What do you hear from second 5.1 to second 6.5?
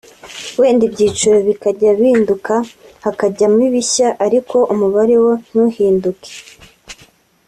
wo ntuhinduke